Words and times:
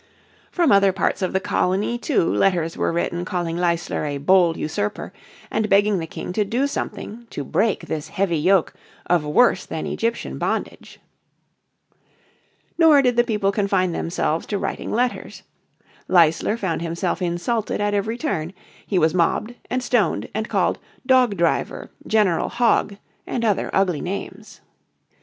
From 0.49 0.71
other 0.71 0.91
parts 0.91 1.21
of 1.21 1.31
the 1.31 1.39
colony 1.39 1.99
too 1.99 2.23
letters 2.33 2.75
were 2.75 2.91
written 2.91 3.23
calling 3.23 3.55
Leisler 3.55 4.03
a 4.03 4.17
bold 4.17 4.57
usurper, 4.57 5.13
and 5.51 5.69
begging 5.69 5.99
the 5.99 6.07
King 6.07 6.33
to 6.33 6.43
do 6.43 6.65
something 6.65 7.27
"to 7.29 7.43
break 7.43 7.85
this 7.85 8.07
heavy 8.07 8.39
yoke 8.39 8.73
of 9.05 9.23
worse 9.23 9.63
than 9.63 9.85
Egyptian 9.85 10.39
bondage." 10.39 10.99
Nor 12.79 13.03
did 13.03 13.15
the 13.15 13.23
people 13.23 13.51
confine 13.51 13.91
themselves 13.91 14.47
to 14.47 14.57
writing 14.57 14.91
letters. 14.91 15.43
Leisler 16.07 16.57
found 16.57 16.81
himself 16.81 17.21
insulted 17.21 17.79
at 17.79 17.93
every 17.93 18.17
turn. 18.17 18.53
He 18.87 18.97
was 18.97 19.13
mobbed, 19.13 19.53
and 19.69 19.83
stoned, 19.83 20.29
and 20.33 20.49
called 20.49 20.79
"Dog 21.05 21.37
Driver," 21.37 21.91
"General 22.07 22.49
Hog" 22.49 22.97
and 23.27 23.45
other 23.45 23.69
ugly 23.71 24.01
names. 24.01 24.61